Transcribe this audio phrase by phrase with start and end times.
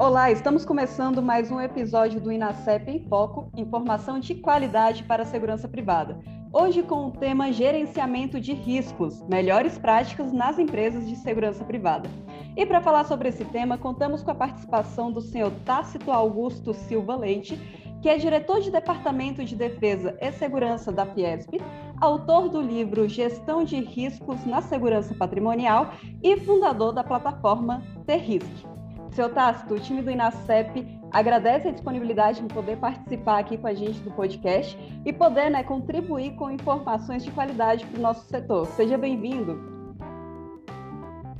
[0.00, 5.26] Olá, estamos começando mais um episódio do Inacep em Foco, informação de qualidade para a
[5.26, 6.20] segurança privada.
[6.52, 12.08] Hoje com o tema gerenciamento de riscos, melhores práticas nas empresas de segurança privada.
[12.56, 17.16] E para falar sobre esse tema, contamos com a participação do senhor Tácito Augusto Silva
[17.16, 17.56] Leite,
[18.00, 21.54] que é diretor de Departamento de Defesa e Segurança da Fiesp,
[22.00, 25.90] autor do livro Gestão de Riscos na Segurança Patrimonial
[26.22, 28.77] e fundador da plataforma T-Risk.
[29.18, 33.74] Seu Tácito, o time do Inacep agradece a disponibilidade de poder participar aqui com a
[33.74, 38.68] gente do podcast e poder né, contribuir com informações de qualidade para o nosso setor.
[38.76, 39.58] Seja bem-vindo.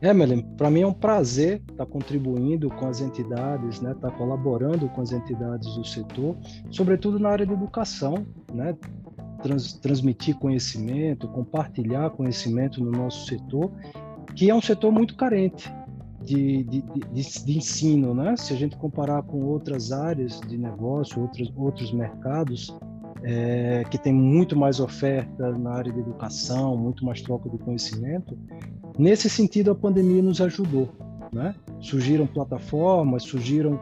[0.02, 5.00] Emily, para mim é um prazer estar contribuindo com as entidades, né, estar colaborando com
[5.00, 6.36] as entidades do setor,
[6.72, 8.76] sobretudo na área de educação, né,
[9.40, 13.70] trans, transmitir conhecimento, compartilhar conhecimento no nosso setor,
[14.34, 15.72] que é um setor muito carente
[16.28, 18.36] de, de, de, de, ensino, né?
[18.36, 22.76] Se a gente comparar com outras áreas de negócio, outros, outros mercados,
[23.22, 28.36] é, que tem muito mais oferta na área de educação, muito mais troca de conhecimento,
[28.98, 30.90] nesse sentido a pandemia nos ajudou,
[31.32, 31.54] né?
[31.80, 33.80] Surgiram plataformas, surgiram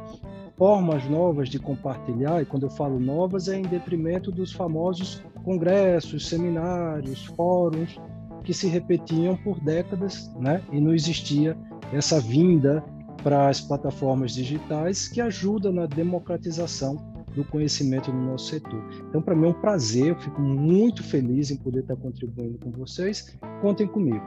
[0.57, 6.29] formas novas de compartilhar, e quando eu falo novas é em detrimento dos famosos congressos,
[6.29, 8.01] seminários, fóruns,
[8.45, 10.63] que se repetiam por décadas, né?
[10.73, 11.57] E não existia
[11.93, 12.85] essa vinda
[13.23, 16.97] para as plataformas digitais que ajuda na democratização
[17.35, 18.83] do conhecimento no nosso setor.
[19.09, 22.71] Então, para mim é um prazer, eu fico muito feliz em poder estar contribuindo com
[22.71, 23.37] vocês.
[23.61, 24.25] Contem comigo.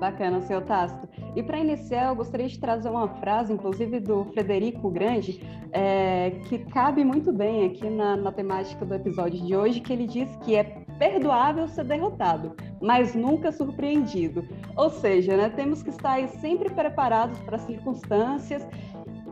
[0.00, 1.06] Bacana, senhor Tácito.
[1.36, 6.58] E para iniciar, eu gostaria de trazer uma frase, inclusive do Frederico Grande, é, que
[6.58, 10.56] cabe muito bem aqui na, na temática do episódio de hoje, que ele diz que
[10.56, 10.64] é
[11.00, 14.46] perdoável ser derrotado, mas nunca surpreendido.
[14.76, 18.68] Ou seja, né, temos que estar sempre preparados para as circunstâncias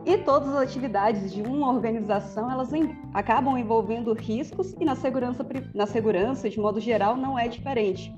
[0.03, 5.45] e todas as atividades de uma organização, elas em, acabam envolvendo riscos e na segurança,
[5.75, 8.11] na segurança, de modo geral, não é diferente.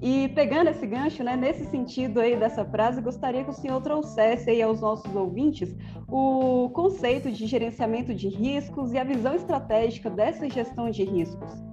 [0.00, 4.50] E pegando esse gancho, né, nesse sentido aí dessa frase, gostaria que o senhor trouxesse
[4.50, 5.74] aí aos nossos ouvintes
[6.08, 11.71] o conceito de gerenciamento de riscos e a visão estratégica dessa gestão de riscos.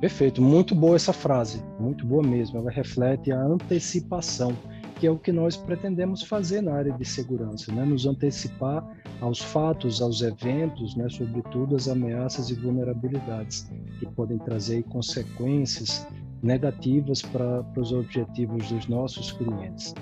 [0.00, 2.58] Perfeito, muito boa essa frase, muito boa mesmo.
[2.58, 4.56] Ela reflete a antecipação,
[4.98, 7.84] que é o que nós pretendemos fazer na área de segurança, né?
[7.84, 8.82] nos antecipar
[9.20, 11.06] aos fatos, aos eventos, né?
[11.10, 16.06] sobretudo as ameaças e vulnerabilidades que podem trazer consequências
[16.42, 19.92] negativas para os objetivos dos nossos clientes.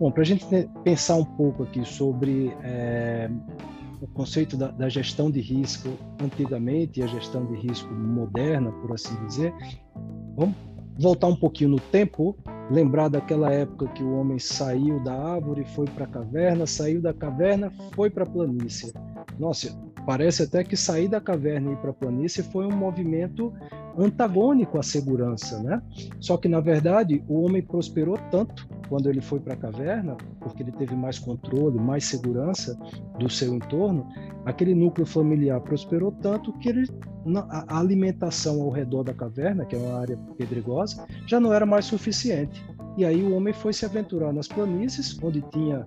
[0.00, 0.44] Bom, para a gente
[0.82, 3.30] pensar um pouco aqui sobre é,
[4.04, 5.88] o conceito da, da, gestão de risco
[6.22, 9.52] antigamente e a gestão de risco moderna, por assim dizer,
[10.36, 10.54] vamos
[10.98, 12.36] voltar um pouquinho no tempo,
[12.70, 17.14] lembrar daquela época que o homem saiu da árvore, foi para a caverna, saiu da
[17.14, 18.92] caverna, foi para a planície.
[19.38, 19.74] Nossa,
[20.06, 23.52] parece até que sair da caverna e ir para a planície foi um movimento
[23.96, 25.80] antagônico à segurança, né?
[26.20, 30.62] Só que na verdade o homem prosperou tanto quando ele foi para a caverna, porque
[30.62, 32.78] ele teve mais controle, mais segurança
[33.18, 34.06] do seu entorno,
[34.44, 36.88] aquele núcleo familiar prosperou tanto que ele,
[37.48, 41.86] a alimentação ao redor da caverna, que é uma área pedregosa, já não era mais
[41.86, 42.64] suficiente.
[42.96, 45.84] E aí o homem foi se aventurar nas planícies, onde tinha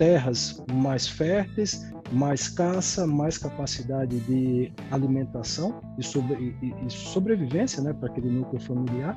[0.00, 7.92] terras mais férteis, mais caça, mais capacidade de alimentação e, sobre, e, e sobrevivência né,
[7.92, 9.14] para aquele núcleo familiar.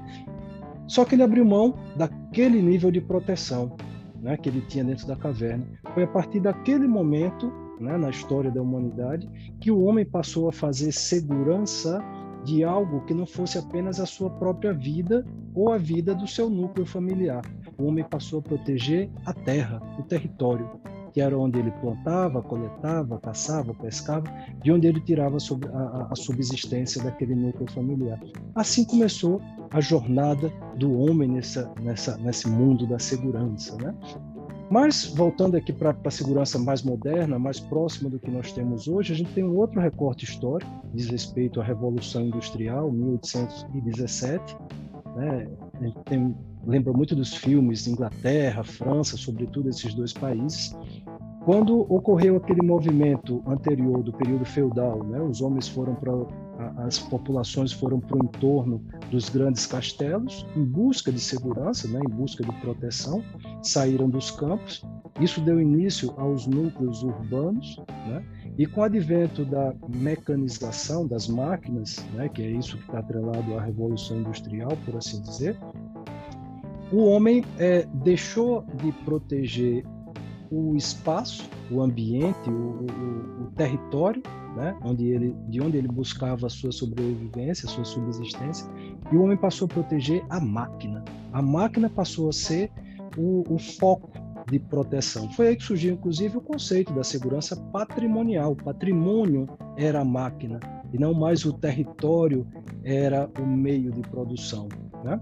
[0.85, 3.77] Só que ele abriu mão daquele nível de proteção
[4.21, 5.65] né, que ele tinha dentro da caverna.
[5.93, 9.29] Foi a partir daquele momento, né, na história da humanidade,
[9.61, 12.03] que o homem passou a fazer segurança
[12.43, 15.25] de algo que não fosse apenas a sua própria vida
[15.55, 17.41] ou a vida do seu núcleo familiar
[17.77, 20.69] o homem passou a proteger a terra, o território,
[21.13, 24.25] que era onde ele plantava, coletava, caçava, pescava,
[24.63, 28.19] de onde ele tirava a, subsistência daquele núcleo familiar.
[28.55, 29.39] Assim começou
[29.69, 33.75] a jornada do homem nessa, nessa, nesse mundo da segurança.
[33.77, 33.93] Né?
[34.71, 39.13] Mas, voltando aqui para a segurança mais moderna, mais próxima do que nós temos hoje,
[39.13, 44.57] a gente tem um outro recorte histórico, diz respeito à Revolução Industrial, 1817,
[45.15, 45.47] né?
[45.79, 50.75] A gente tem, lembra muito dos filmes Inglaterra, França, sobretudo esses dois países.
[51.45, 55.21] Quando ocorreu aquele movimento anterior do período feudal, né?
[55.21, 56.11] Os homens foram para
[56.77, 62.09] as populações foram para o entorno dos grandes castelos em busca de segurança, né, em
[62.09, 63.23] busca de proteção,
[63.61, 64.83] saíram dos campos.
[65.19, 67.77] Isso deu início aos núcleos urbanos,
[68.07, 68.23] né,
[68.57, 73.57] e com o advento da mecanização das máquinas, né, que é isso que está atrelado
[73.57, 75.57] à revolução industrial, por assim dizer,
[76.91, 79.83] o homem é, deixou de proteger
[80.53, 84.21] o espaço, o ambiente, o, o, o território
[84.55, 84.75] né?
[84.83, 88.69] onde ele, de onde ele buscava a sua sobrevivência, a sua subsistência,
[89.11, 91.03] e o homem passou a proteger a máquina.
[91.31, 92.71] A máquina passou a ser
[93.17, 94.11] o, o foco
[94.49, 95.29] de proteção.
[95.31, 98.51] Foi aí que surgiu, inclusive, o conceito da segurança patrimonial.
[98.51, 99.47] O patrimônio
[99.77, 100.59] era a máquina
[100.91, 102.45] e não mais o território
[102.83, 104.67] era o meio de produção.
[105.03, 105.19] Né?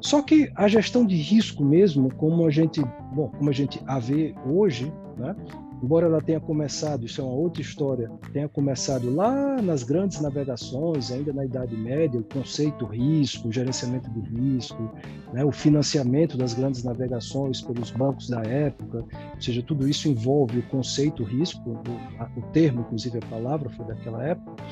[0.00, 2.80] Só que a gestão de risco mesmo, como a gente,
[3.12, 5.36] bom, como a gente a vê hoje, né,
[5.82, 11.10] embora ela tenha começado, isso é uma outra história, tenha começado lá nas grandes navegações,
[11.10, 14.90] ainda na Idade Média, o conceito risco, o gerenciamento de risco,
[15.32, 19.04] né, o financiamento das grandes navegações pelos bancos da época,
[19.34, 23.84] ou seja, tudo isso envolve o conceito risco, o, o termo, inclusive a palavra foi
[23.86, 24.64] daquela época.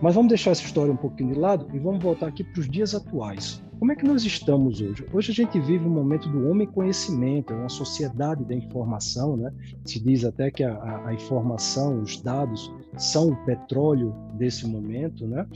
[0.00, 2.68] Mas vamos deixar essa história um pouquinho de lado e vamos voltar aqui para os
[2.68, 3.62] dias atuais.
[3.80, 5.06] Como é que nós estamos hoje?
[5.10, 9.50] Hoje a gente vive um momento do homem conhecimento, é uma sociedade da informação, né?
[9.86, 15.46] Se diz até que a, a informação, os dados são o petróleo desse momento, né?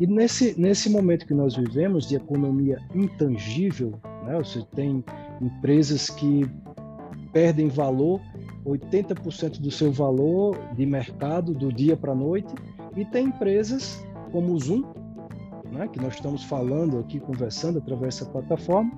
[0.00, 4.38] E nesse, nesse momento que nós vivemos de economia intangível, né?
[4.38, 5.04] Você tem
[5.38, 6.50] empresas que
[7.30, 8.22] perdem valor,
[8.64, 12.54] 80% do seu valor de mercado do dia para a noite,
[12.96, 14.02] e tem empresas
[14.32, 14.82] como o Zoom,
[15.76, 18.90] né, que nós estamos falando aqui, conversando através dessa plataforma,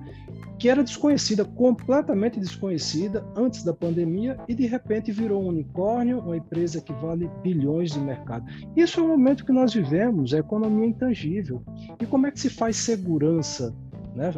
[0.57, 6.37] que era desconhecida, completamente desconhecida antes da pandemia e de repente virou um unicórnio, uma
[6.37, 8.45] empresa que vale bilhões de mercado.
[8.75, 11.63] Isso é o momento que nós vivemos, é economia intangível.
[11.99, 13.73] E como é que se faz segurança,
[14.15, 14.31] né,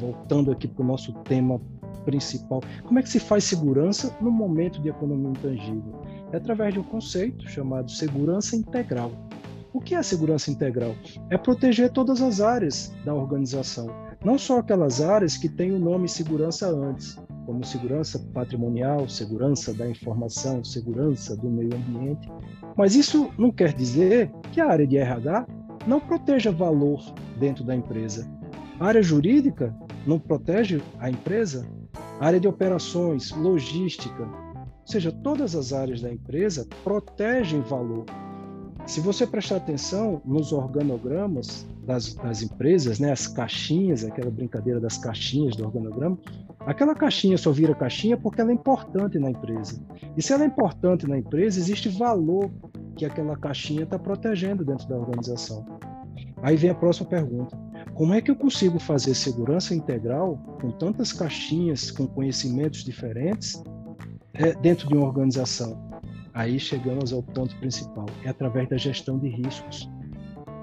[0.00, 1.60] voltando aqui para o nosso tema
[2.06, 6.00] principal, como é que se faz segurança no momento de economia intangível?
[6.32, 9.12] É através de um conceito chamado segurança integral.
[9.76, 10.96] O que é segurança integral?
[11.28, 13.86] É proteger todas as áreas da organização,
[14.24, 19.86] não só aquelas áreas que têm o nome segurança antes, como segurança patrimonial, segurança da
[19.86, 22.26] informação, segurança do meio ambiente.
[22.74, 25.46] Mas isso não quer dizer que a área de RH
[25.86, 27.04] não proteja valor
[27.38, 28.26] dentro da empresa.
[28.80, 29.76] A área jurídica
[30.06, 31.68] não protege a empresa.
[32.18, 38.06] A área de operações, logística, ou seja, todas as áreas da empresa protegem valor
[38.86, 44.96] se você prestar atenção nos organogramas das, das, empresas, né, as caixinhas, aquela brincadeira das
[44.96, 46.16] caixinhas do organograma,
[46.60, 49.80] aquela caixinha só vira caixinha porque ela é importante na empresa.
[50.16, 52.48] E se ela é importante na empresa, existe valor
[52.96, 55.66] que aquela caixinha está protegendo dentro da organização.
[56.42, 57.58] Aí vem a próxima pergunta:
[57.94, 63.62] como é que eu consigo fazer segurança integral com tantas caixinhas, com conhecimentos diferentes,
[64.34, 65.95] é, dentro de uma organização?
[66.36, 69.90] Aí chegamos ao ponto principal, é através da gestão de riscos.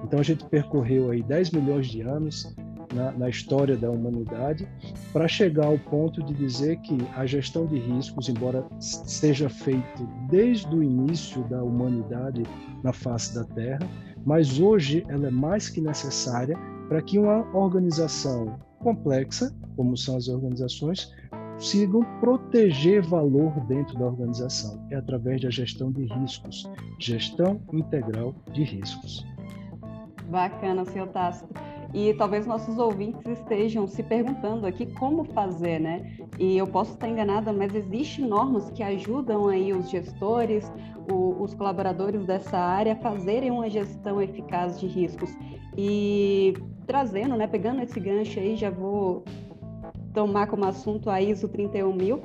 [0.03, 2.55] Então a gente percorreu aí 10 milhões de anos
[2.93, 4.67] na, na história da humanidade
[5.11, 10.67] para chegar ao ponto de dizer que a gestão de riscos, embora seja feita desde
[10.75, 12.43] o início da humanidade
[12.83, 13.89] na face da Terra,
[14.23, 16.55] mas hoje ela é mais que necessária
[16.87, 21.11] para que uma organização complexa, como são as organizações,
[21.63, 24.85] consigam proteger valor dentro da organização.
[24.91, 29.25] É através da gestão de riscos, gestão integral de riscos.
[30.25, 31.53] Bacana, senhor Tácito.
[31.93, 36.17] E talvez nossos ouvintes estejam se perguntando aqui como fazer, né?
[36.37, 40.69] E eu posso estar enganada, mas existem normas que ajudam aí os gestores,
[41.09, 45.33] o, os colaboradores dessa área a fazerem uma gestão eficaz de riscos.
[45.77, 46.55] E
[46.85, 49.23] trazendo, né, pegando esse gancho aí, já vou
[50.13, 52.21] tomar como assunto a ISO 31000,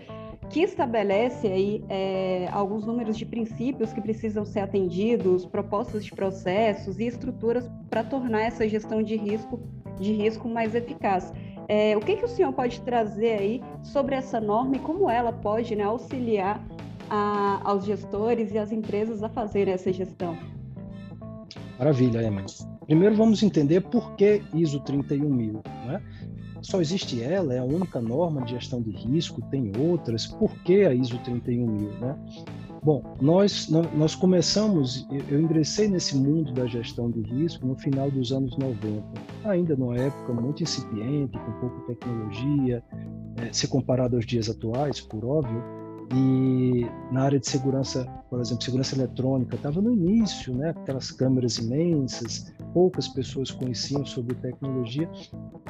[0.50, 6.98] que estabelece aí é, alguns números de princípios que precisam ser atendidos, propostas de processos
[6.98, 9.60] e estruturas para tornar essa gestão de risco
[9.98, 11.32] de risco mais eficaz.
[11.68, 15.32] É, o que, que o senhor pode trazer aí sobre essa norma e como ela
[15.32, 16.64] pode né, auxiliar
[17.10, 20.38] a, aos gestores e às empresas a fazer essa gestão?
[21.78, 22.44] Maravilha, Emma.
[22.86, 25.62] Primeiro vamos entender por que ISO 31000.
[25.86, 26.02] Né?
[26.62, 30.84] Só existe ela, é a única norma de gestão de risco, tem outras, por que
[30.84, 31.90] a ISO 31000?
[32.00, 32.16] Né?
[32.82, 38.32] Bom, nós, nós começamos, eu ingressei nesse mundo da gestão de risco no final dos
[38.32, 39.02] anos 90,
[39.44, 42.82] ainda numa época muito incipiente, com pouca tecnologia,
[43.36, 45.62] é, se comparado aos dias atuais, por óbvio,
[46.14, 50.70] e na área de segurança, por exemplo, segurança eletrônica, estava no início, né?
[50.70, 55.08] aquelas câmeras imensas, poucas pessoas conheciam sobre tecnologia.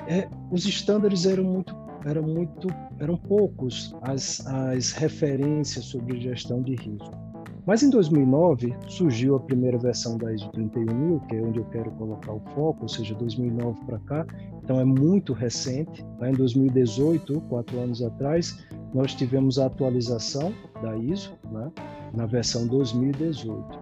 [0.07, 1.76] É, os estándares eram muito
[2.07, 2.68] eram muito
[3.00, 7.27] eram poucos as, as referências sobre gestão de risco.
[7.68, 11.90] Mas em 2009 surgiu a primeira versão da ISO 31000, que é onde eu quero
[11.90, 14.26] colocar o foco, ou seja, 2009 para cá.
[14.64, 16.02] Então é muito recente.
[16.18, 21.70] Lá em 2018, quatro anos atrás, nós tivemos a atualização da ISO, né,
[22.14, 23.78] na versão 2018.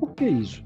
[0.00, 0.64] Por que isso?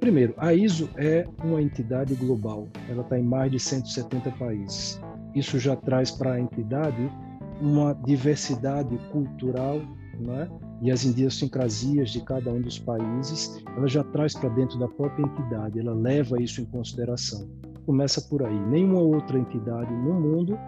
[0.00, 2.66] Primeiro, a ISO é uma entidade global.
[2.88, 4.98] Ela está em mais de 170 países.
[5.34, 7.10] Isso já traz para a entidade
[7.60, 9.82] uma diversidade cultural,
[10.20, 10.48] né?
[10.80, 15.24] e as idiosincrasias de cada um dos países, ela já traz para dentro da própria
[15.24, 17.48] entidade, ela leva isso em consideração.
[17.86, 18.58] Começa por aí.
[18.68, 20.58] Nenhuma outra entidade no mundo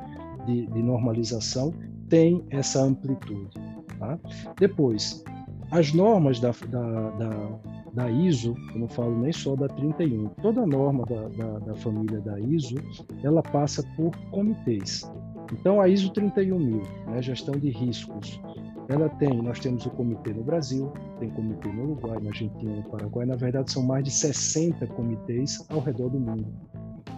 [0.46, 1.72] de, de normalização
[2.08, 3.50] tem essa amplitude.
[3.98, 4.18] Tá?
[4.58, 5.24] Depois,
[5.70, 7.58] as normas da, da, da,
[7.92, 12.20] da, ISO, eu não falo nem só da 31, toda norma da, da, da família
[12.20, 12.76] da ISO,
[13.22, 15.10] ela passa por comitês.
[15.52, 18.40] Então, a ISO 31000, né, gestão de riscos,
[18.88, 22.84] ela tem, nós temos o comitê no Brasil, tem comitê no Uruguai, na Argentina, no
[22.84, 26.46] Paraguai, na verdade são mais de 60 comitês ao redor do mundo.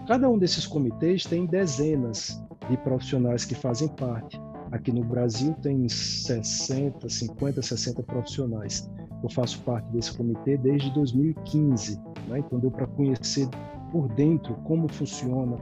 [0.07, 4.41] Cada um desses comitês tem dezenas de profissionais que fazem parte.
[4.71, 8.91] Aqui no Brasil tem 60, 50, 60 profissionais.
[9.23, 12.39] Eu faço parte desse comitê desde 2015, né?
[12.39, 13.49] então deu para conhecer
[13.91, 15.57] por dentro como funciona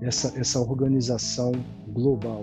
[0.00, 1.52] essa, essa organização
[1.88, 2.42] global.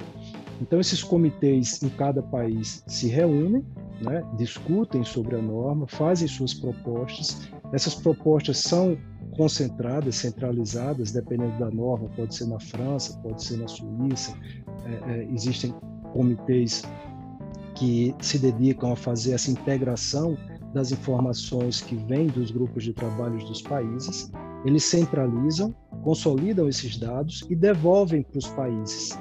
[0.62, 3.64] Então, esses comitês em cada país se reúnem,
[4.02, 7.50] né, discutem sobre a norma, fazem suas propostas.
[7.72, 8.98] Essas propostas são
[9.36, 14.36] concentradas, centralizadas, dependendo da norma, pode ser na França, pode ser na Suíça.
[14.86, 15.74] É, é, existem
[16.14, 16.84] comitês
[17.76, 20.36] que se dedicam a fazer essa integração
[20.74, 24.32] das informações que vêm dos grupos de trabalho dos países.
[24.66, 25.74] Eles centralizam,
[26.04, 29.18] consolidam esses dados e devolvem para os países.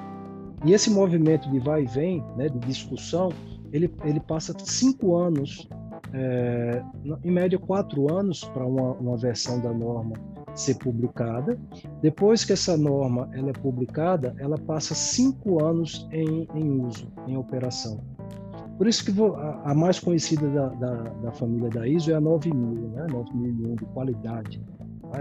[0.64, 3.30] E esse movimento de vai e vem, né, de discussão,
[3.72, 5.68] ele, ele passa cinco anos,
[6.12, 6.82] é,
[7.24, 10.14] em média quatro anos, para uma, uma versão da norma
[10.54, 11.58] ser publicada.
[12.00, 17.36] Depois que essa norma ela é publicada, ela passa cinco anos em, em uso, em
[17.36, 18.00] operação.
[18.76, 22.14] Por isso que vou, a, a, mais conhecida da, da, da, família da ISO é
[22.14, 23.06] a 9000, né?
[23.10, 24.62] 9001 de qualidade.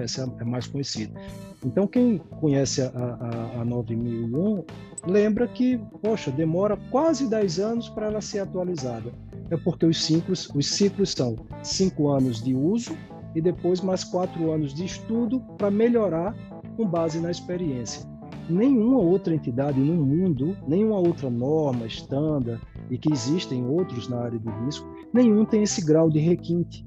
[0.01, 1.19] Essa é é mais conhecida.
[1.63, 4.63] Então, quem conhece a, a, a 9001
[5.07, 9.11] lembra que, poxa, demora quase 10 anos para ela ser atualizada.
[9.49, 12.97] É porque os ciclos, os ciclos são cinco anos de uso
[13.35, 16.35] e depois mais quatro anos de estudo para melhorar
[16.75, 18.05] com base na experiência.
[18.49, 22.59] Nenhuma outra entidade no mundo, nenhuma outra norma, estándar,
[22.89, 26.85] e que existem outros na área de risco, nenhum tem esse grau de requinte.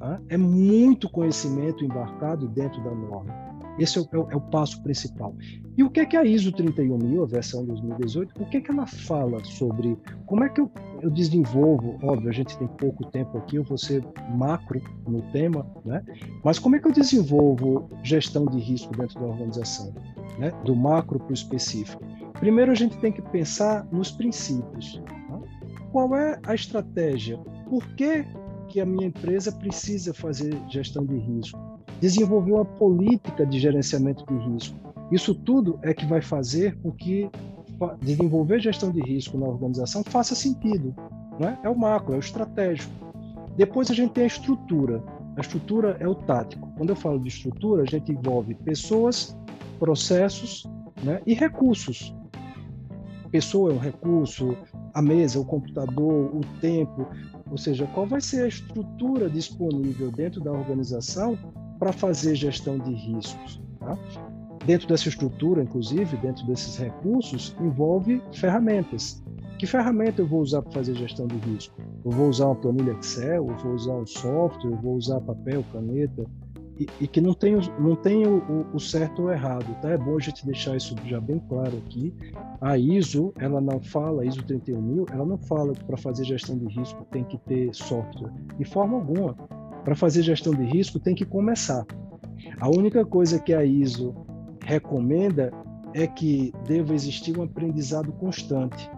[0.00, 0.18] Tá?
[0.30, 3.50] É muito conhecimento embarcado dentro da norma.
[3.78, 5.34] Esse é o, é o, passo principal.
[5.76, 8.70] E o que é que a ISO 31000, a versão 2018, o que é que
[8.70, 10.70] ela fala sobre como é que eu,
[11.02, 11.98] eu desenvolvo?
[12.02, 14.02] Óbvio, a gente tem pouco tempo aqui, eu vou ser
[14.34, 16.02] macro no tema, né?
[16.42, 19.94] Mas como é que eu desenvolvo gestão de risco dentro da organização,
[20.38, 20.50] né?
[20.64, 22.02] Do macro para o específico.
[22.38, 25.00] Primeiro, a gente tem que pensar nos princípios.
[25.28, 25.40] Tá?
[25.92, 27.38] Qual é a estratégia?
[27.68, 28.24] Por que,
[28.70, 31.80] que a minha empresa precisa fazer gestão de risco?
[32.00, 34.76] desenvolver uma política de gerenciamento de risco.
[35.12, 37.30] Isso tudo é que vai fazer com que
[38.00, 40.94] desenvolver gestão de risco na organização faça sentido.
[41.38, 41.58] Não é?
[41.62, 42.92] é o macro, é o estratégico.
[43.56, 45.02] Depois a gente tem a estrutura.
[45.36, 46.68] A estrutura é o tático.
[46.76, 49.36] Quando eu falo de estrutura, a gente envolve pessoas,
[49.78, 50.66] processos
[51.02, 52.14] né, e recursos.
[53.30, 54.56] Pessoa é um recurso,
[54.92, 57.06] a mesa, o computador, o tempo,
[57.50, 61.36] ou seja, qual vai ser a estrutura disponível dentro da organização
[61.78, 63.60] para fazer gestão de riscos.
[63.78, 63.98] Tá?
[64.66, 69.22] Dentro dessa estrutura, inclusive, dentro desses recursos, envolve ferramentas.
[69.58, 71.74] Que ferramenta eu vou usar para fazer gestão de risco?
[72.04, 75.64] Eu vou usar uma planilha Excel, eu vou usar um software, eu vou usar papel,
[75.72, 76.24] caneta,
[77.00, 79.90] e, que não tem, não tem o, o, certo ou errado, tá?
[79.90, 82.14] É bom a gente deixar isso já bem claro aqui.
[82.60, 86.66] A ISO, ela não fala, ISO 31000, ela não fala que para fazer gestão de
[86.66, 89.36] risco tem que ter software, de forma alguma
[89.84, 91.84] para fazer gestão de risco tem que começar.
[92.60, 94.14] A única coisa que a ISO
[94.64, 95.52] recomenda
[95.94, 98.90] é que deva existir um aprendizado constante.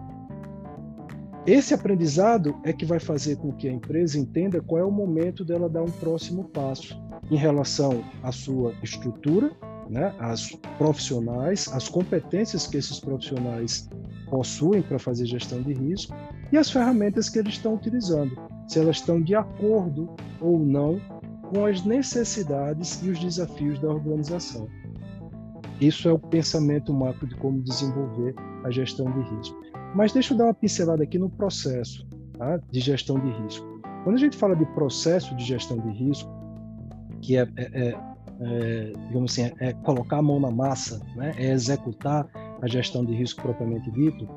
[1.45, 5.43] Esse aprendizado é que vai fazer com que a empresa entenda qual é o momento
[5.43, 6.97] dela dar um próximo passo
[7.29, 9.51] em relação à sua estrutura,
[9.89, 13.89] né, as profissionais, as competências que esses profissionais
[14.29, 16.15] possuem para fazer gestão de risco
[16.51, 21.01] e as ferramentas que eles estão utilizando, se elas estão de acordo ou não
[21.49, 24.67] com as necessidades e os desafios da organização.
[25.79, 29.61] Isso é o pensamento macro de como desenvolver a gestão de risco.
[29.95, 33.65] Mas deixa eu dar uma pincelada aqui no processo tá, de gestão de risco.
[34.03, 36.29] Quando a gente fala de processo de gestão de risco,
[37.21, 37.95] que é, é, é,
[38.41, 42.27] é digamos assim, é colocar a mão na massa, né, é executar
[42.61, 44.27] a gestão de risco propriamente dito,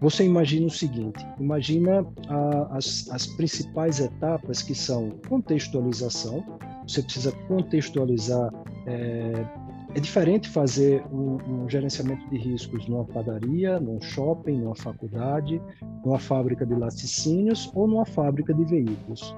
[0.00, 6.44] você imagina o seguinte: imagina a, as, as principais etapas que são contextualização.
[6.86, 8.50] Você precisa contextualizar
[8.86, 9.44] é,
[9.94, 15.60] é diferente fazer um, um, gerenciamento de riscos numa padaria, num shopping, numa faculdade,
[16.04, 19.34] numa fábrica de laticínios ou numa fábrica de veículos.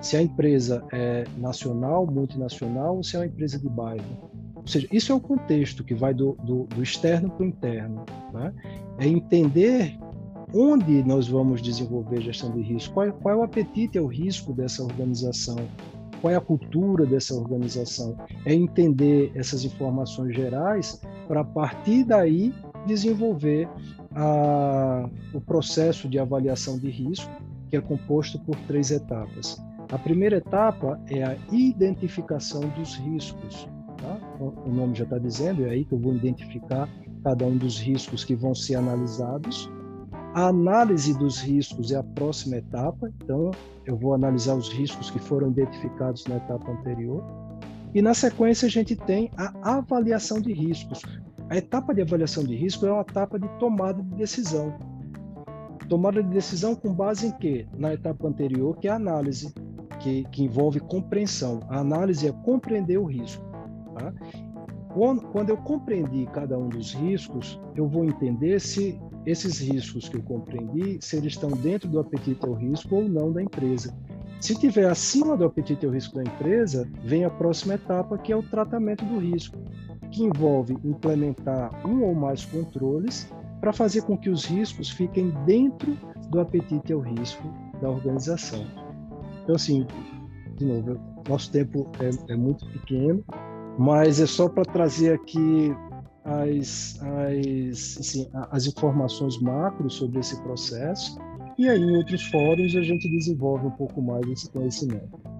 [0.00, 4.33] Se a empresa é nacional, multinacional ou se é uma empresa de bairro.
[4.64, 8.04] Ou seja, isso é o contexto que vai do, do, do externo para o interno.
[8.32, 8.52] Né?
[8.98, 9.98] É entender
[10.54, 14.82] onde nós vamos desenvolver gestão de risco, qual, qual é o apetite ao risco dessa
[14.82, 15.56] organização,
[16.20, 18.16] qual é a cultura dessa organização,
[18.46, 22.54] é entender essas informações gerais para a partir daí
[22.86, 23.68] desenvolver
[24.14, 27.30] a, o processo de avaliação de risco,
[27.68, 29.62] que é composto por três etapas.
[29.90, 33.68] A primeira etapa é a identificação dos riscos.
[34.38, 36.88] O nome já está dizendo, é aí que eu vou identificar
[37.22, 39.70] cada um dos riscos que vão ser analisados.
[40.34, 43.52] A análise dos riscos é a próxima etapa, então
[43.86, 47.24] eu vou analisar os riscos que foram identificados na etapa anterior.
[47.94, 51.00] E na sequência a gente tem a avaliação de riscos.
[51.48, 54.74] A etapa de avaliação de risco é uma etapa de tomada de decisão.
[55.88, 57.66] Tomada de decisão com base em quê?
[57.76, 59.54] Na etapa anterior, que é a análise,
[60.00, 61.60] que, que envolve compreensão.
[61.68, 63.53] A análise é compreender o risco.
[63.94, 64.12] Tá?
[65.32, 70.22] Quando eu compreendi cada um dos riscos, eu vou entender se esses riscos que eu
[70.22, 73.96] compreendi, se eles estão dentro do apetite ao risco ou não da empresa.
[74.40, 78.36] Se tiver acima do apetite ao risco da empresa, vem a próxima etapa, que é
[78.36, 79.58] o tratamento do risco,
[80.12, 83.28] que envolve implementar um ou mais controles
[83.60, 85.96] para fazer com que os riscos fiquem dentro
[86.28, 87.42] do apetite ao risco
[87.80, 88.64] da organização.
[89.42, 89.86] Então, assim,
[90.56, 93.24] de novo, nosso tempo é, é muito pequeno,
[93.78, 95.74] mas é só para trazer aqui
[96.24, 101.18] as, as, assim, as informações macros sobre esse processo,
[101.58, 105.33] e aí em outros fóruns a gente desenvolve um pouco mais esse conhecimento.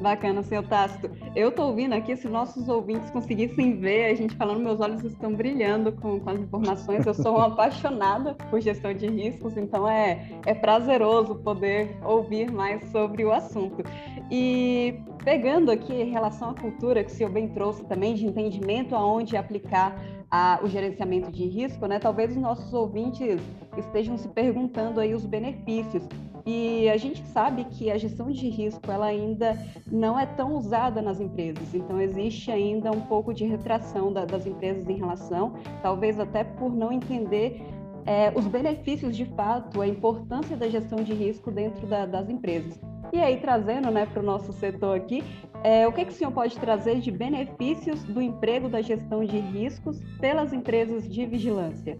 [0.00, 1.10] Bacana, seu Tácito.
[1.34, 5.34] Eu estou ouvindo aqui, se nossos ouvintes conseguissem ver a gente falando, meus olhos estão
[5.34, 7.06] brilhando com, com as informações.
[7.06, 12.84] Eu sou uma apaixonada por gestão de riscos, então é, é prazeroso poder ouvir mais
[12.90, 13.82] sobre o assunto.
[14.30, 18.94] E pegando aqui em relação à cultura que o senhor bem trouxe também, de entendimento
[18.94, 19.96] aonde aplicar
[20.30, 21.98] a, o gerenciamento de risco, né?
[21.98, 23.40] Talvez os nossos ouvintes
[23.76, 26.06] estejam se perguntando aí os benefícios.
[26.50, 29.54] E a gente sabe que a gestão de risco ela ainda
[29.86, 34.46] não é tão usada nas empresas, então existe ainda um pouco de retração da, das
[34.46, 37.60] empresas em relação, talvez até por não entender
[38.06, 42.80] é, os benefícios de fato, a importância da gestão de risco dentro da, das empresas.
[43.12, 45.22] E aí, trazendo né, para o nosso setor aqui,
[45.62, 49.38] é, o que, que o senhor pode trazer de benefícios do emprego da gestão de
[49.38, 51.98] riscos pelas empresas de vigilância?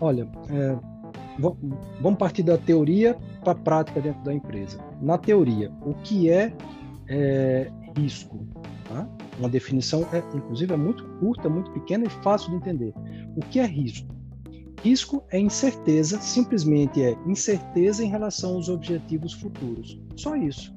[0.00, 0.97] Olha, é,
[1.38, 4.78] vamos partir da teoria para a prática dentro da empresa.
[5.00, 6.52] Na teoria, o que é,
[7.08, 8.46] é risco?
[8.88, 9.08] Tá?
[9.38, 12.94] Uma definição, é, inclusive, é muito curta, muito pequena e fácil de entender.
[13.36, 14.18] O que é risco?
[14.82, 20.00] Risco é incerteza, simplesmente é incerteza em relação aos objetivos futuros.
[20.16, 20.74] Só isso.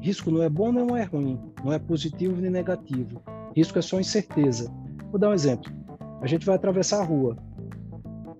[0.00, 3.22] Risco não é bom nem é ruim, não é positivo nem negativo.
[3.56, 4.72] Risco é só incerteza.
[5.10, 5.72] Vou dar um exemplo.
[6.20, 7.36] A gente vai atravessar a rua.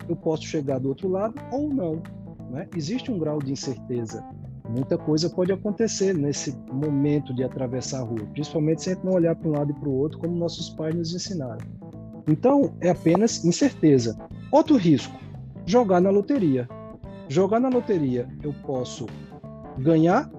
[0.09, 2.01] Eu posso chegar do outro lado ou não.
[2.49, 2.67] Né?
[2.75, 4.25] Existe um grau de incerteza.
[4.67, 9.13] Muita coisa pode acontecer nesse momento de atravessar a rua, principalmente se a gente não
[9.13, 11.65] olhar para um lado e para o outro, como nossos pais nos ensinaram.
[12.27, 14.17] Então, é apenas incerteza.
[14.51, 15.17] Outro risco:
[15.65, 16.67] jogar na loteria.
[17.27, 19.05] Jogar na loteria, eu posso
[19.77, 20.29] ganhar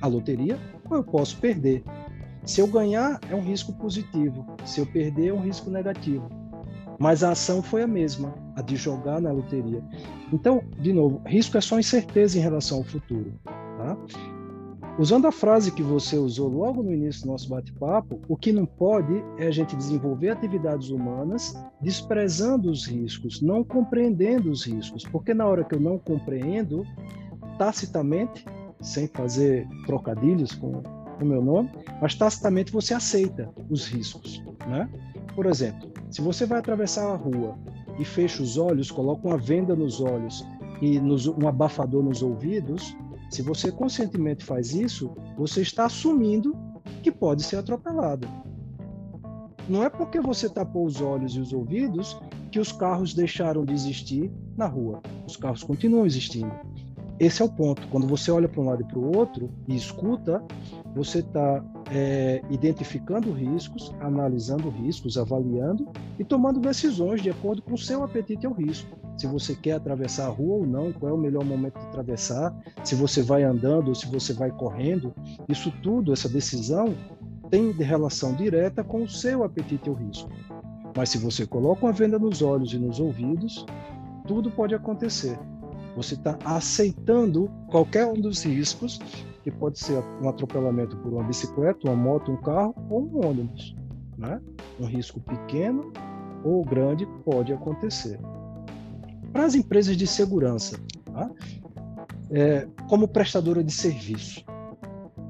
[0.00, 0.56] a loteria
[0.88, 1.82] ou eu posso perder.
[2.44, 4.46] Se eu ganhar, é um risco positivo.
[4.64, 6.28] Se eu perder, é um risco negativo.
[6.98, 9.82] Mas a ação foi a mesma, a de jogar na loteria.
[10.32, 13.32] Então, de novo, risco é só incerteza em relação ao futuro.
[13.44, 13.96] Tá?
[14.98, 18.66] Usando a frase que você usou logo no início do nosso bate-papo, o que não
[18.66, 25.32] pode é a gente desenvolver atividades humanas desprezando os riscos, não compreendendo os riscos, porque
[25.32, 26.84] na hora que eu não compreendo,
[27.56, 28.44] tacitamente,
[28.80, 30.82] sem fazer trocadilhos com
[31.20, 31.70] o meu nome,
[32.02, 34.88] mas tacitamente você aceita os riscos, né?
[35.36, 37.56] Por exemplo, se você vai atravessar a rua
[37.98, 40.44] e fecha os olhos, coloca uma venda nos olhos
[40.80, 42.96] e nos, um abafador nos ouvidos,
[43.30, 46.56] se você conscientemente faz isso, você está assumindo
[47.02, 48.26] que pode ser atropelado.
[49.68, 52.18] Não é porque você tapou os olhos e os ouvidos
[52.50, 55.02] que os carros deixaram de existir na rua.
[55.26, 56.50] Os carros continuam existindo.
[57.20, 57.86] Esse é o ponto.
[57.88, 60.42] Quando você olha para um lado e para o outro e escuta,
[60.94, 67.78] você está é, identificando riscos, analisando riscos, avaliando e tomando decisões de acordo com o
[67.78, 71.18] seu apetite ao risco se você quer atravessar a rua ou não, qual é o
[71.18, 75.12] melhor momento de atravessar, se você vai andando ou se você vai correndo.
[75.48, 76.94] Isso tudo, essa decisão,
[77.50, 80.30] tem relação direta com o seu apetite ao risco.
[80.96, 83.66] Mas se você coloca uma venda nos olhos e nos ouvidos,
[84.24, 85.36] tudo pode acontecer.
[85.98, 88.98] Você está aceitando qualquer um dos riscos,
[89.44, 93.76] que pode ser um atropelamento por uma bicicleta, uma moto, um carro ou um ônibus.
[94.16, 94.40] Né?
[94.80, 95.92] Um risco pequeno
[96.42, 98.18] ou grande pode acontecer
[99.32, 101.30] para as empresas de segurança, tá?
[102.30, 104.44] é, como prestadora de serviço.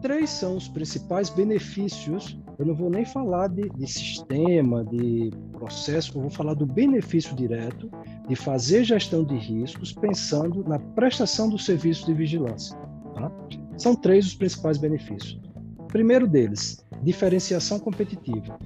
[0.00, 2.38] Três são os principais benefícios.
[2.58, 7.34] Eu não vou nem falar de, de sistema, de processo, eu vou falar do benefício
[7.36, 7.88] direto
[8.28, 12.76] de fazer gestão de riscos pensando na prestação do serviço de vigilância.
[13.14, 13.30] Tá?
[13.76, 15.40] São três os principais benefícios.
[15.86, 18.58] primeiro deles, diferenciação competitiva.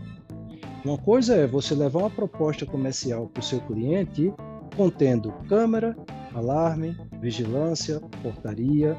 [0.84, 4.32] Uma coisa é você levar uma proposta comercial para o seu cliente
[4.74, 5.94] contendo câmera,
[6.34, 8.98] alarme, vigilância, portaria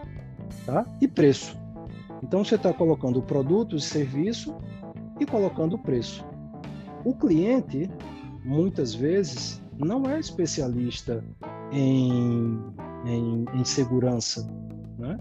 [0.67, 0.85] tá?
[1.01, 1.57] e preço.
[2.21, 4.55] Então você está colocando o produto, o serviço
[5.19, 6.25] e colocando o preço.
[7.03, 7.89] O cliente,
[8.43, 11.23] muitas vezes, não é especialista
[11.71, 12.59] em,
[13.05, 14.47] em, em segurança,
[14.97, 15.19] né?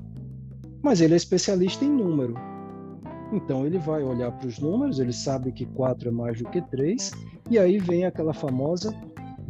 [0.82, 2.34] mas ele é especialista em número.
[3.32, 6.60] Então ele vai olhar para os números, ele sabe que 4 é mais do que
[6.60, 7.12] 3,
[7.50, 8.94] e aí vem aquela famosa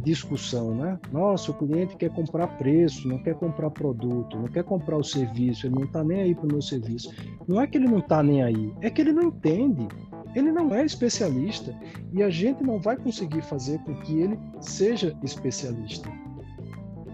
[0.03, 0.99] discussão, né?
[1.11, 5.65] Nossa, o cliente quer comprar preço, não quer comprar produto, não quer comprar o serviço,
[5.65, 7.13] ele não está nem aí para o meu serviço.
[7.47, 9.87] Não é que ele não está nem aí, é que ele não entende.
[10.35, 11.75] Ele não é especialista
[12.11, 16.09] e a gente não vai conseguir fazer com que ele seja especialista.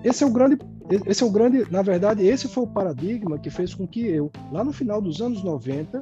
[0.03, 0.57] Esse é o grande,
[1.05, 4.31] esse é o grande, na verdade, esse foi o paradigma que fez com que eu,
[4.51, 6.01] lá no final dos anos 90,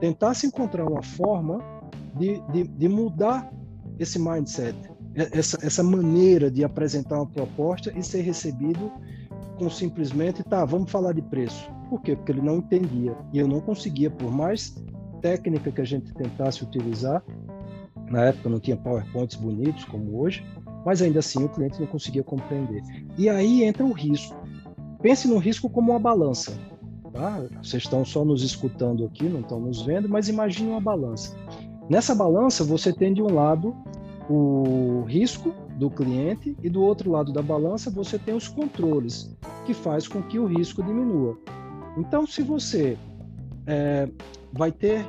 [0.00, 1.60] tentasse encontrar uma forma
[2.14, 3.50] de, de, de mudar
[3.98, 4.76] esse mindset,
[5.14, 8.92] essa, essa maneira de apresentar uma proposta e ser recebido
[9.58, 11.68] com simplesmente, tá, vamos falar de preço.
[11.90, 12.14] Por quê?
[12.14, 13.16] Porque ele não entendia.
[13.32, 14.74] E eu não conseguia, por mais
[15.20, 17.22] técnica que a gente tentasse utilizar,
[18.10, 20.44] na época não tinha PowerPoints bonitos como hoje,
[20.84, 22.82] mas ainda assim o cliente não conseguia compreender.
[23.16, 24.36] E aí entra o risco.
[25.02, 26.58] Pense no risco como uma balança.
[27.12, 27.42] Tá?
[27.62, 31.36] Vocês estão só nos escutando aqui, não estão nos vendo, mas imagine uma balança.
[31.88, 33.74] Nessa balança, você tem de um lado
[34.28, 39.72] o risco do cliente e do outro lado da balança você tem os controles que
[39.72, 41.38] faz com que o risco diminua.
[41.96, 42.98] Então, se você
[43.66, 44.08] é,
[44.52, 45.04] vai ter,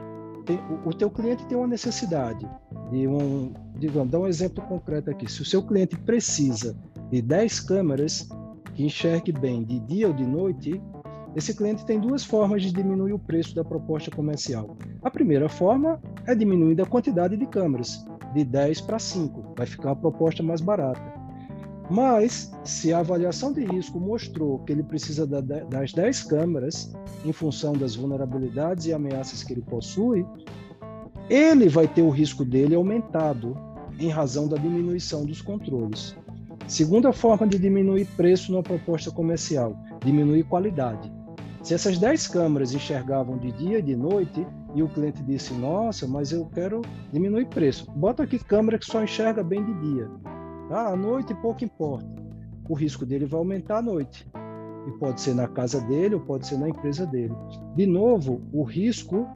[0.46, 2.48] tem, o, o teu cliente tem uma necessidade
[2.92, 5.32] de um, digamos, dar um exemplo concreto aqui.
[5.32, 6.76] Se o seu cliente precisa
[7.12, 8.28] de 10 câmeras
[8.74, 10.82] que enxergue bem de dia ou de noite,
[11.36, 14.76] esse cliente tem duas formas de diminuir o preço da proposta comercial.
[15.02, 19.90] A primeira forma é diminuindo a quantidade de câmeras de 10 para 5, vai ficar
[19.90, 21.19] uma proposta mais barata.
[21.90, 26.94] Mas, se a avaliação de risco mostrou que ele precisa das 10 câmeras,
[27.26, 30.26] em função das vulnerabilidades e ameaças que ele possui,
[31.30, 33.58] ele vai ter o risco dele aumentado
[34.00, 36.16] em razão da diminuição dos controles.
[36.68, 39.76] Segunda forma de diminuir preço numa proposta comercial,
[40.06, 41.12] diminuir qualidade.
[41.64, 46.08] Se essas 10 câmeras enxergavam de dia e de noite, e o cliente disse: Nossa,
[46.08, 47.90] mas eu quero diminuir preço.
[47.92, 50.10] Bota aqui câmera que só enxerga bem de dia.
[50.70, 50.88] Tá?
[50.88, 52.08] À noite pouco importa.
[52.70, 54.26] O risco dele vai aumentar à noite.
[54.88, 57.34] E pode ser na casa dele ou pode ser na empresa dele.
[57.76, 59.28] De novo, o risco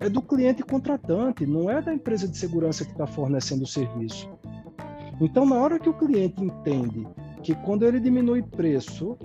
[0.00, 4.28] é do cliente contratante, não é da empresa de segurança que está fornecendo o serviço.
[5.20, 7.06] Então, na hora que o cliente entende
[7.42, 9.16] que quando ele diminui preço,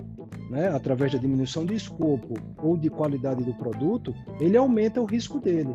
[0.50, 5.40] né, através da diminuição de escopo ou de qualidade do produto, ele aumenta o risco
[5.40, 5.74] dele.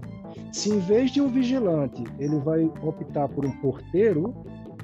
[0.52, 4.34] Se em vez de um vigilante, ele vai optar por um porteiro,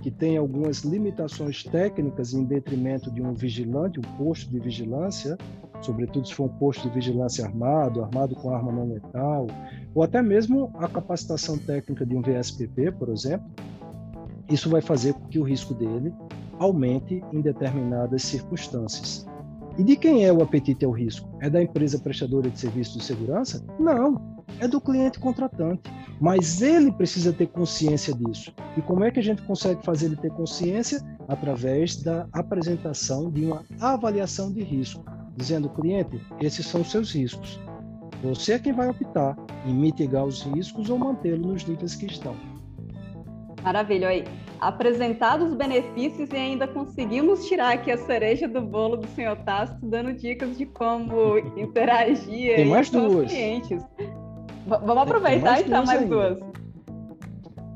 [0.08, 5.38] que tem algumas limitações técnicas em detrimento de um vigilante, um posto de vigilância,
[5.82, 9.48] sobretudo se for um posto de vigilância armado, armado com arma não letal,
[9.94, 13.46] ou até mesmo a capacitação técnica de um VSPP, por exemplo,
[14.50, 16.14] isso vai fazer com que o risco dele
[16.58, 19.28] aumente em determinadas circunstâncias.
[19.78, 21.28] E de quem é o apetite ao risco?
[21.42, 23.62] É da empresa prestadora de serviços de segurança?
[23.78, 25.84] Não, é do cliente contratante.
[26.20, 28.54] Mas ele precisa ter consciência disso.
[28.76, 31.00] E como é que a gente consegue fazer ele ter consciência?
[31.28, 35.04] Através da apresentação de uma avaliação de risco,
[35.36, 37.60] dizendo, cliente, esses são os seus riscos.
[38.24, 42.36] Você é quem vai optar em mitigar os riscos ou mantê-los nos níveis que estão.
[43.62, 44.24] Maravilha, aí.
[44.60, 49.78] Apresentados os benefícios e ainda conseguimos tirar aqui a cereja do bolo do senhor Tasso,
[49.84, 53.26] dando dicas de como interagir Tem mais com duas.
[53.26, 53.86] os clientes.
[54.68, 56.16] Vamos aproveitar mais então mais ainda.
[56.16, 56.38] duas.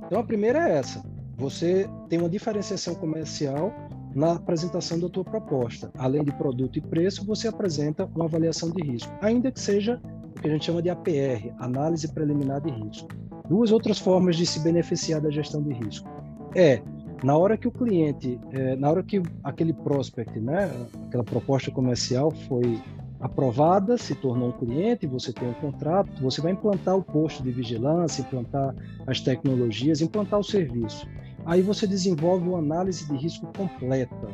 [0.05, 1.01] Então a primeira é essa.
[1.37, 3.73] Você tem uma diferenciação comercial
[4.13, 5.89] na apresentação da tua proposta.
[5.97, 10.01] Além de produto e preço, você apresenta uma avaliação de risco, ainda que seja
[10.37, 13.07] o que a gente chama de APR, análise preliminar de risco.
[13.47, 16.09] Duas outras formas de se beneficiar da gestão de risco
[16.55, 16.81] é
[17.23, 20.69] na hora que o cliente, é, na hora que aquele prospect, né,
[21.07, 22.81] aquela proposta comercial foi
[23.21, 27.51] aprovada, se tornou um cliente, você tem um contrato, você vai implantar o posto de
[27.51, 31.07] vigilância, implantar as tecnologias, implantar o serviço.
[31.45, 34.27] Aí você desenvolve uma análise de risco completa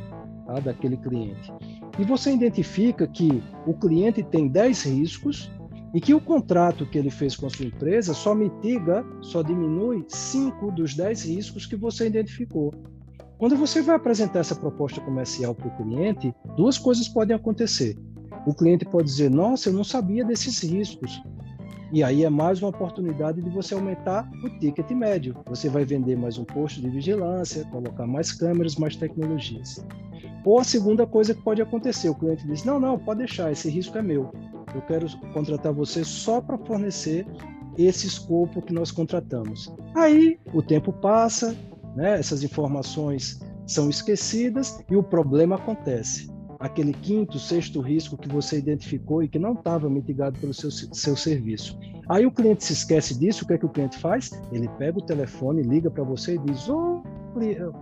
[0.46, 1.52] tá, daquele cliente.
[2.00, 5.52] E você identifica que o cliente tem 10 riscos
[5.94, 10.06] e que o contrato que ele fez com a sua empresa só mitiga, só diminui
[10.08, 12.74] 5 dos 10 riscos que você identificou.
[13.38, 17.98] Quando você vai apresentar essa proposta comercial para o cliente, duas coisas podem acontecer.
[18.48, 21.22] O cliente pode dizer: Nossa, eu não sabia desses riscos.
[21.92, 25.36] E aí é mais uma oportunidade de você aumentar o ticket médio.
[25.48, 29.86] Você vai vender mais um posto de vigilância, colocar mais câmeras, mais tecnologias.
[30.46, 33.70] Ou a segunda coisa que pode acontecer, o cliente diz: Não, não, pode deixar, esse
[33.70, 34.32] risco é meu.
[34.74, 37.28] Eu quero contratar você só para fornecer
[37.78, 39.70] esse escopo que nós contratamos.
[39.94, 41.54] Aí o tempo passa,
[41.98, 42.18] né?
[42.18, 46.37] essas informações são esquecidas e o problema acontece.
[46.60, 51.16] Aquele quinto, sexto risco que você identificou e que não estava mitigado pelo seu, seu
[51.16, 51.78] serviço.
[52.10, 54.32] Aí o cliente se esquece disso, o que é que o cliente faz?
[54.52, 57.04] Ele pega o telefone, liga para você e diz: Ô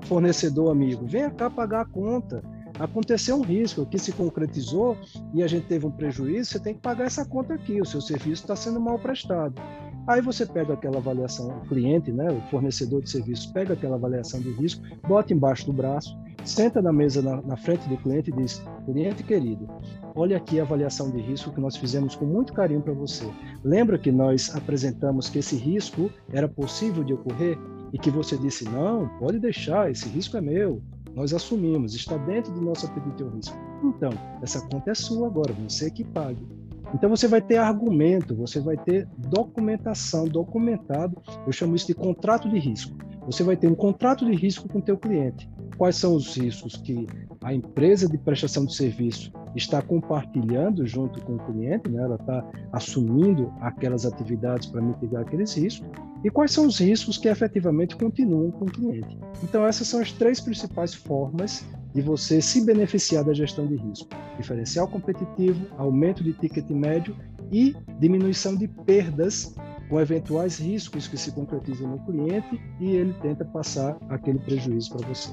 [0.05, 2.43] fornecedor amigo, venha cá pagar a conta
[2.79, 4.97] aconteceu um risco que se concretizou
[5.33, 8.01] e a gente teve um prejuízo, você tem que pagar essa conta aqui, o seu
[8.01, 9.61] serviço está sendo mal prestado.
[10.07, 14.39] Aí você pega aquela avaliação, o cliente, né, o fornecedor de serviço, pega aquela avaliação
[14.39, 18.35] de risco, bota embaixo do braço, senta na mesa na, na frente do cliente e
[18.35, 19.67] diz: cliente querido,
[20.15, 23.25] olha aqui a avaliação de risco que nós fizemos com muito carinho para você.
[23.63, 27.57] Lembra que nós apresentamos que esse risco era possível de ocorrer
[27.91, 30.83] e que você disse: não, pode deixar, esse risco é meu,
[31.15, 33.57] nós assumimos, está dentro do nosso apetite ao risco.
[33.83, 34.11] Então,
[34.43, 36.45] essa conta é sua agora, você que pague.
[36.93, 42.49] Então você vai ter argumento, você vai ter documentação, documentado, eu chamo isso de contrato
[42.49, 42.95] de risco.
[43.25, 45.49] Você vai ter um contrato de risco com o teu cliente.
[45.77, 47.05] Quais são os riscos que
[47.43, 52.01] a empresa de prestação de serviço está compartilhando junto com o cliente, né?
[52.01, 55.87] ela está assumindo aquelas atividades para mitigar aqueles riscos,
[56.23, 59.17] e quais são os riscos que efetivamente continuam com o cliente.
[59.43, 64.09] Então, essas são as três principais formas de você se beneficiar da gestão de risco:
[64.37, 67.15] diferencial competitivo, aumento de ticket médio
[67.51, 69.55] e diminuição de perdas
[69.89, 75.07] com eventuais riscos que se concretizam no cliente e ele tenta passar aquele prejuízo para
[75.07, 75.29] você.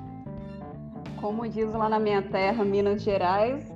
[1.23, 3.73] Como diz lá na minha terra, Minas Gerais,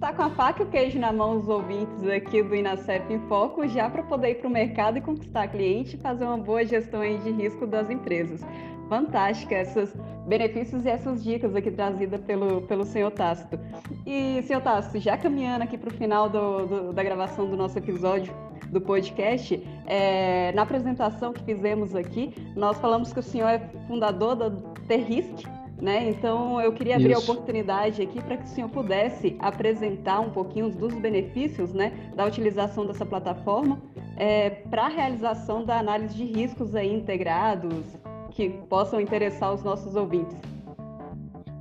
[0.00, 3.20] tá com a faca e o queijo na mão os ouvintes aqui do Inacep em
[3.28, 6.64] Foco já para poder ir para o mercado e conquistar cliente e fazer uma boa
[6.64, 8.40] gestão de risco das empresas.
[8.88, 9.94] Fantástica esses
[10.26, 13.60] benefícios e essas dicas aqui trazidas pelo, pelo senhor Tácito.
[14.06, 17.76] E, senhor Tácito, já caminhando aqui para o final do, do, da gravação do nosso
[17.76, 18.32] episódio
[18.70, 24.34] do podcast, é, na apresentação que fizemos aqui, nós falamos que o senhor é fundador
[24.34, 24.50] da
[24.88, 25.46] Terrisk,
[25.80, 26.08] né?
[26.08, 27.30] Então, eu queria abrir Isso.
[27.30, 32.24] a oportunidade aqui para que o senhor pudesse apresentar um pouquinho dos benefícios né, da
[32.24, 33.80] utilização dessa plataforma
[34.16, 37.84] é, para a realização da análise de riscos aí integrados
[38.30, 40.36] que possam interessar os nossos ouvintes.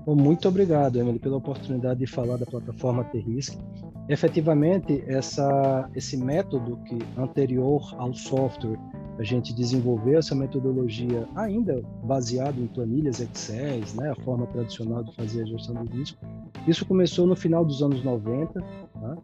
[0.06, 3.58] Bom, muito obrigado, Emily, pela oportunidade de falar da plataforma T-Risk.
[4.08, 8.78] Efetivamente, essa, esse método que anterior ao software
[9.18, 15.16] a gente desenvolveu essa metodologia ainda baseado em planilhas Excel, né, a forma tradicional de
[15.16, 16.18] fazer a gestão de risco.
[16.68, 18.60] Isso começou no final dos anos 90.
[18.62, 19.18] Tá?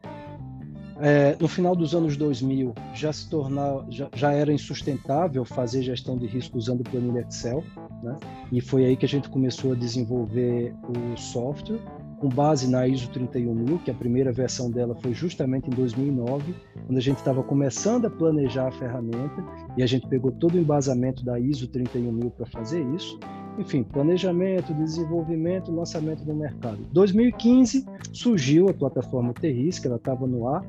[1.03, 6.15] É, no final dos anos 2000 já se tornou, já, já, era insustentável fazer gestão
[6.15, 7.63] de risco usando planilha Excel,
[8.03, 8.15] né?
[8.51, 11.79] e foi aí que a gente começou a desenvolver o software
[12.21, 16.53] com base na ISO 31000, que a primeira versão dela foi justamente em 2009,
[16.85, 19.43] quando a gente estava começando a planejar a ferramenta
[19.75, 23.19] e a gente pegou todo o embasamento da ISO 31000 para fazer isso.
[23.57, 26.77] Enfim, planejamento, desenvolvimento, lançamento no mercado.
[26.93, 30.63] 2015 surgiu a plataforma Terris, que ela estava no ar,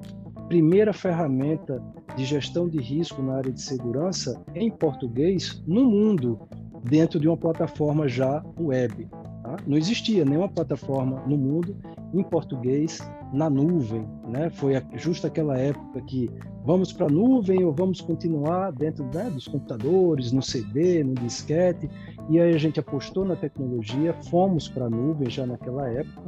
[0.49, 1.83] primeira ferramenta
[2.17, 6.41] de gestão de risco na área de segurança em português no mundo,
[6.83, 9.07] dentro de uma plataforma já web.
[9.53, 9.59] Tá?
[9.67, 11.77] Não existia nenhuma plataforma no mundo
[12.15, 13.01] em português
[13.35, 14.07] na nuvem.
[14.27, 14.49] Né?
[14.49, 16.31] Foi justo aquela época que
[16.65, 21.91] vamos para a nuvem ou vamos continuar dentro né, dos computadores, no CD, no disquete.
[22.31, 26.23] E aí a gente apostou na tecnologia, fomos para a nuvem já naquela época,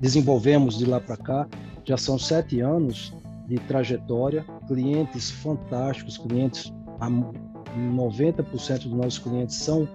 [0.00, 1.48] desenvolvemos de lá para cá,
[1.84, 3.12] já são sete anos
[3.48, 6.72] de trajetória, clientes fantásticos, clientes,
[7.76, 9.88] 90% dos nossos clientes são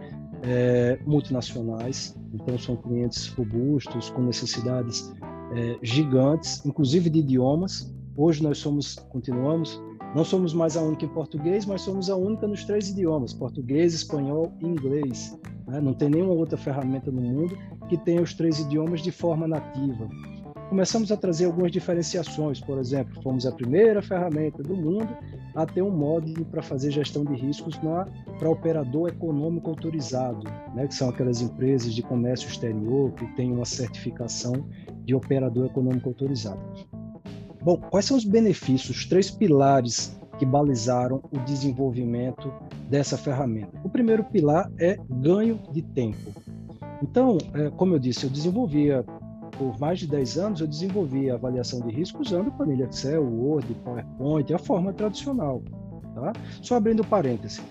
[0.44, 5.14] é, multinacionais, então são clientes robustos, com necessidades
[5.56, 7.94] é, gigantes, inclusive de idiomas.
[8.16, 9.82] Hoje nós somos, continuamos,
[10.14, 13.94] não somos mais a única em português, mas somos a única nos três idiomas, português,
[13.94, 15.38] espanhol e inglês.
[15.66, 15.80] Né?
[15.82, 17.58] Não tem nenhuma outra ferramenta no mundo
[17.90, 20.10] que tenha os três idiomas de forma nativa
[20.70, 22.60] começamos a trazer algumas diferenciações.
[22.60, 25.16] Por exemplo, fomos a primeira ferramenta do mundo
[25.56, 27.80] a ter um módulo para fazer gestão de riscos
[28.40, 33.66] para operador econômico autorizado, né, que são aquelas empresas de comércio exterior que têm uma
[33.66, 34.66] certificação
[35.06, 36.62] de operador econômico autorizado.
[37.62, 42.52] Bom, quais são os benefícios, os três pilares que balizaram o desenvolvimento
[42.90, 43.80] dessa ferramenta?
[43.84, 46.34] O primeiro pilar é ganho de tempo.
[47.02, 49.06] Então, é, como eu disse, eu desenvolvia
[49.58, 53.74] por mais de 10 anos, eu desenvolvi a avaliação de risco usando planilha Excel, Word,
[53.84, 55.62] PowerPoint, a forma tradicional.
[56.16, 56.34] Tá?
[56.62, 57.62] Só abrindo parêntese.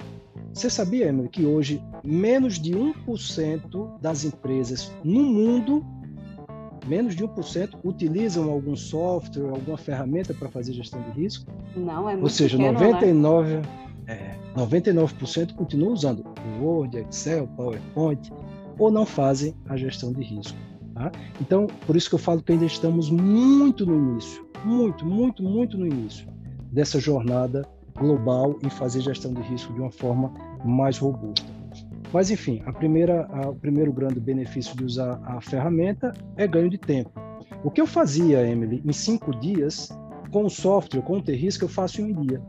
[0.52, 5.84] Você sabia, Emily, que hoje menos de 1% das empresas no mundo,
[6.86, 11.50] menos de 1%, utilizam algum software, alguma ferramenta para fazer gestão de risco?
[11.74, 13.62] Não, é muito Ou seja, pequeno, 99%, né?
[14.06, 16.24] é, 99% continuam usando
[16.60, 18.30] Word, Excel, PowerPoint,
[18.78, 20.58] ou não fazem a gestão de risco.
[21.02, 21.10] Tá?
[21.40, 25.76] Então, por isso que eu falo que ainda estamos muito no início, muito, muito, muito
[25.76, 26.28] no início
[26.70, 27.66] dessa jornada
[27.98, 30.32] global em fazer gestão de risco de uma forma
[30.64, 31.44] mais robusta.
[32.12, 36.70] Mas, enfim, a primeira, a, o primeiro grande benefício de usar a ferramenta é ganho
[36.70, 37.10] de tempo.
[37.64, 39.88] O que eu fazia, Emily, em cinco dias,
[40.30, 42.40] com o software, com o T-Risk, eu faço em um dia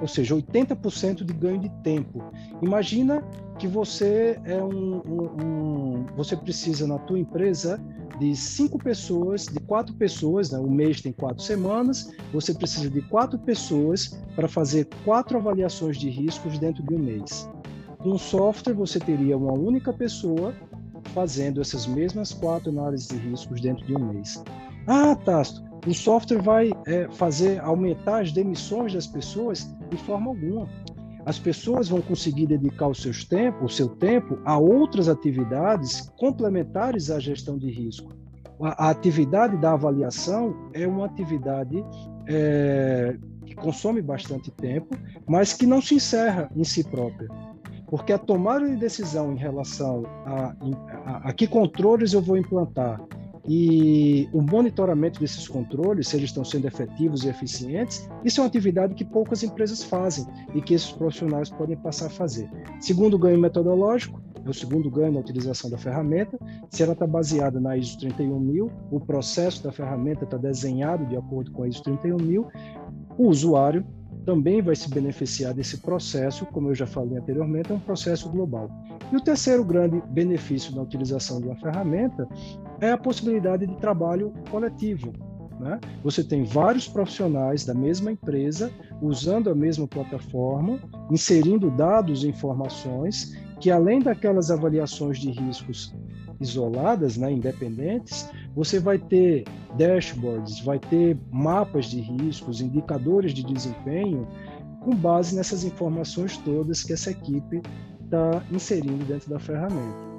[0.00, 2.24] ou seja, 80% de ganho de tempo.
[2.62, 3.22] Imagina
[3.60, 7.78] que você é um, um, um, você precisa na tua empresa
[8.18, 10.58] de cinco pessoas, de quatro pessoas, né?
[10.58, 16.08] o mês tem quatro semanas, você precisa de quatro pessoas para fazer quatro avaliações de
[16.08, 17.48] riscos dentro de um mês.
[18.02, 20.54] O software você teria uma única pessoa
[21.12, 24.42] fazendo essas mesmas quatro análises de riscos dentro de um mês.
[24.86, 30.66] Ah, Tasto, o software vai é, fazer aumentar as demissões das pessoas de forma alguma.
[31.24, 37.10] As pessoas vão conseguir dedicar o, seus tempo, o seu tempo a outras atividades complementares
[37.10, 38.12] à gestão de risco.
[38.62, 41.84] A, a atividade da avaliação é uma atividade
[42.26, 44.96] é, que consome bastante tempo,
[45.28, 47.28] mas que não se encerra em si própria.
[47.86, 50.54] Porque a tomada de decisão em relação a,
[51.04, 53.00] a, a que controles eu vou implantar,
[53.52, 58.46] e o monitoramento desses controles, se eles estão sendo efetivos e eficientes, isso é uma
[58.46, 62.48] atividade que poucas empresas fazem e que esses profissionais podem passar a fazer.
[62.78, 66.38] Segundo ganho metodológico, é o segundo ganho na utilização da ferramenta.
[66.70, 71.50] Se ela está baseada na ISO 31000, o processo da ferramenta está desenhado de acordo
[71.50, 72.46] com a ISO 31000,
[73.18, 73.84] o usuário
[74.24, 78.70] também vai se beneficiar desse processo, como eu já falei anteriormente, é um processo global.
[79.12, 82.28] E o terceiro grande benefício da utilização de uma ferramenta
[82.80, 85.12] é a possibilidade de trabalho coletivo.
[85.58, 85.78] Né?
[86.02, 88.70] Você tem vários profissionais da mesma empresa
[89.02, 90.80] usando a mesma plataforma,
[91.10, 95.94] inserindo dados e informações que, além daquelas avaliações de riscos
[96.40, 99.44] isoladas, né, independentes, você vai ter
[99.76, 104.26] dashboards, vai ter mapas de riscos, indicadores de desempenho,
[104.80, 107.60] com base nessas informações todas que essa equipe
[108.02, 110.10] está inserindo dentro da ferramenta.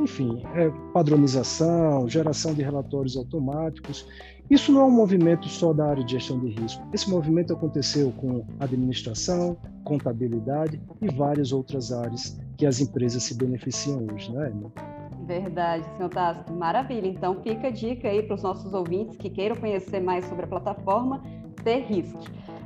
[0.00, 4.06] Enfim, é padronização, geração de relatórios automáticos.
[4.48, 6.82] Isso não é um movimento só da área de gestão de risco.
[6.92, 14.06] Esse movimento aconteceu com administração, contabilidade e várias outras áreas que as empresas se beneficiam
[14.12, 14.97] hoje, né, Emma?
[15.28, 16.50] Verdade, senhor Tasto.
[16.54, 17.06] Maravilha.
[17.06, 20.48] Então, fica a dica aí para os nossos ouvintes que queiram conhecer mais sobre a
[20.48, 21.22] plataforma
[21.62, 22.16] T-Risk.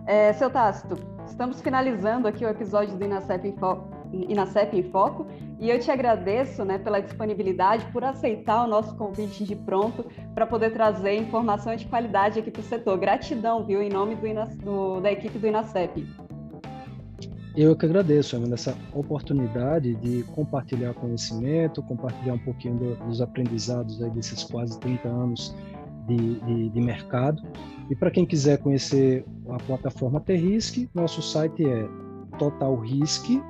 [0.07, 0.97] É, seu Tasto,
[1.27, 3.85] estamos finalizando aqui o episódio do Inacep em, Fo...
[4.13, 5.27] Inacep em Foco
[5.59, 10.47] E eu te agradeço né, pela disponibilidade, por aceitar o nosso convite de pronto para
[10.47, 12.97] poder trazer informação de qualidade aqui para o setor.
[12.97, 16.07] Gratidão, viu, em nome do, do, da equipe do INACEP.
[17.55, 24.03] Eu que agradeço, Ana, essa oportunidade de compartilhar conhecimento, compartilhar um pouquinho do, dos aprendizados
[24.03, 25.55] aí desses quase 30 anos
[26.09, 27.43] de, de, de mercado.
[27.91, 31.87] E para quem quiser conhecer a plataforma Terrisk, nosso site é
[32.39, 33.43] totalrisk.com.br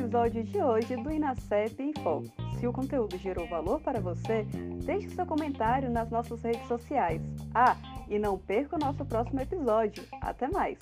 [0.08, 2.32] Episódio de hoje do Inacep em Foco.
[2.58, 4.46] Se o conteúdo gerou valor para você,
[4.82, 7.20] deixe seu comentário nas nossas redes sociais.
[7.54, 7.76] Ah,
[8.08, 10.02] e não perca o nosso próximo episódio.
[10.22, 10.78] Até mais!